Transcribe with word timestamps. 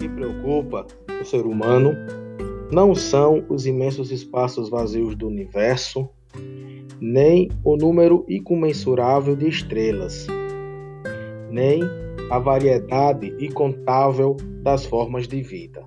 que 0.00 0.08
preocupa 0.08 0.86
o 1.20 1.24
ser 1.24 1.44
humano 1.44 1.92
não 2.72 2.94
são 2.94 3.44
os 3.50 3.66
imensos 3.66 4.10
espaços 4.10 4.70
vazios 4.70 5.14
do 5.14 5.26
universo, 5.26 6.08
nem 6.98 7.50
o 7.62 7.76
número 7.76 8.24
incomensurável 8.26 9.36
de 9.36 9.46
estrelas, 9.46 10.26
nem 11.50 11.82
a 12.30 12.38
variedade 12.38 13.34
incontável 13.38 14.36
das 14.62 14.86
formas 14.86 15.28
de 15.28 15.42
vida. 15.42 15.84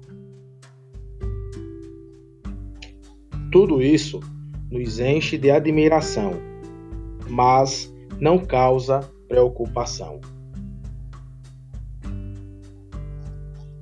Tudo 3.52 3.82
isso 3.82 4.20
nos 4.70 5.00
enche 5.00 5.38
de 5.38 5.50
admiração, 5.50 6.34
mas 7.30 7.92
não 8.20 8.38
causa 8.38 9.00
preocupação. 9.28 10.20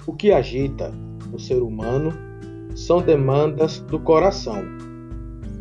O 0.07 0.13
que 0.13 0.31
agita 0.31 0.91
o 1.31 1.37
ser 1.37 1.61
humano 1.61 2.11
são 2.75 3.01
demandas 3.01 3.79
do 3.81 3.99
coração, 3.99 4.63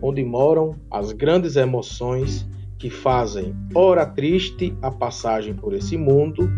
onde 0.00 0.24
moram 0.24 0.76
as 0.90 1.12
grandes 1.12 1.56
emoções 1.56 2.48
que 2.78 2.88
fazem 2.88 3.54
ora 3.74 4.06
triste 4.06 4.74
a 4.80 4.90
passagem 4.90 5.54
por 5.54 5.74
esse 5.74 5.98
mundo, 5.98 6.48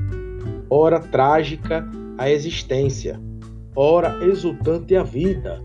ora 0.70 1.00
trágica 1.00 1.84
a 2.16 2.30
existência, 2.30 3.20
ora 3.74 4.24
exultante 4.24 4.94
a 4.94 5.02
vida, 5.02 5.60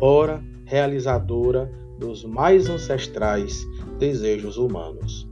ora 0.00 0.42
realizadora 0.64 1.70
dos 1.98 2.24
mais 2.24 2.68
ancestrais 2.68 3.64
desejos 4.00 4.56
humanos. 4.56 5.28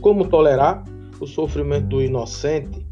Como 0.00 0.28
tolerar 0.28 0.84
o 1.24 1.26
sofrimento 1.26 1.86
do 1.86 2.02
inocente? 2.02 2.86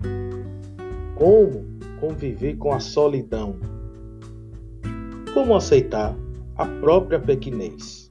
Como 1.15 1.65
conviver 2.01 2.57
com 2.57 2.73
a 2.73 2.81
solidão? 2.81 3.57
Como 5.35 5.55
aceitar 5.55 6.17
a 6.57 6.67
própria 6.67 7.21
pequenez? 7.21 8.09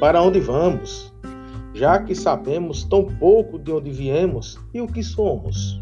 Para 0.00 0.22
onde 0.22 0.40
vamos, 0.40 1.14
já 1.74 2.02
que 2.02 2.14
sabemos 2.14 2.84
tão 2.84 3.04
pouco 3.04 3.58
de 3.58 3.70
onde 3.70 3.90
viemos 3.90 4.58
e 4.72 4.80
o 4.80 4.86
que 4.86 5.02
somos? 5.02 5.80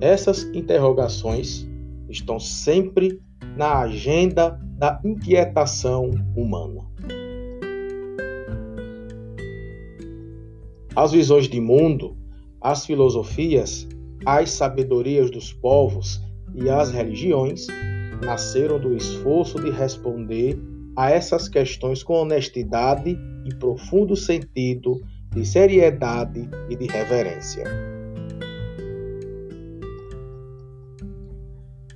Essas 0.00 0.44
interrogações 0.54 1.68
estão 2.08 2.40
sempre 2.40 3.20
na 3.54 3.80
agenda 3.80 4.58
da 4.78 4.98
inquietação 5.04 6.10
humana. 6.34 6.88
As 10.96 11.12
visões 11.12 11.48
de 11.48 11.60
mundo, 11.60 12.16
as 12.60 12.84
filosofias, 12.84 13.86
as 14.26 14.50
sabedorias 14.50 15.30
dos 15.30 15.52
povos 15.52 16.20
e 16.54 16.68
as 16.68 16.90
religiões 16.90 17.68
nasceram 18.24 18.78
do 18.78 18.94
esforço 18.94 19.60
de 19.60 19.70
responder 19.70 20.58
a 20.96 21.10
essas 21.10 21.48
questões 21.48 22.02
com 22.02 22.14
honestidade 22.14 23.16
e 23.46 23.54
profundo 23.54 24.16
sentido 24.16 25.00
de 25.32 25.46
seriedade 25.46 26.48
e 26.68 26.76
de 26.76 26.86
reverência. 26.86 27.64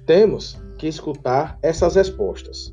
Temos 0.06 0.56
que 0.78 0.87
escutar 0.87 1.59
essas 1.62 1.97
respostas 1.97 2.72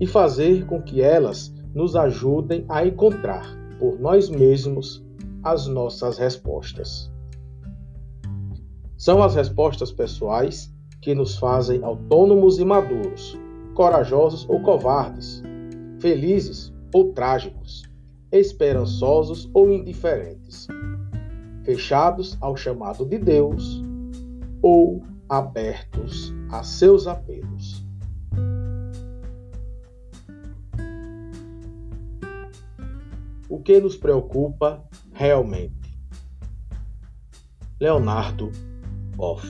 e 0.00 0.06
fazer 0.06 0.64
com 0.66 0.80
que 0.80 1.02
elas 1.02 1.52
nos 1.74 1.94
ajudem 1.94 2.64
a 2.68 2.86
encontrar 2.86 3.46
por 3.78 4.00
nós 4.00 4.30
mesmos 4.30 5.04
as 5.42 5.66
nossas 5.66 6.18
respostas. 6.18 7.10
São 8.96 9.22
as 9.22 9.34
respostas 9.34 9.90
pessoais 9.90 10.72
que 11.00 11.14
nos 11.14 11.36
fazem 11.36 11.82
autônomos 11.82 12.58
e 12.60 12.64
maduros, 12.64 13.36
corajosos 13.74 14.48
ou 14.48 14.60
covardes, 14.62 15.42
felizes 15.98 16.72
ou 16.94 17.12
trágicos, 17.12 17.82
esperançosos 18.30 19.50
ou 19.52 19.70
indiferentes, 19.70 20.68
fechados 21.64 22.38
ao 22.40 22.56
chamado 22.56 23.04
de 23.04 23.18
Deus 23.18 23.82
ou 24.62 25.02
abertos 25.28 26.32
a 26.50 26.62
seus 26.62 27.06
apelos. 27.06 27.84
O 33.48 33.58
que 33.58 33.80
nos 33.80 33.96
preocupa 33.96 34.82
realmente? 35.22 35.88
Leonardo 37.78 38.50
Boff 39.14 39.44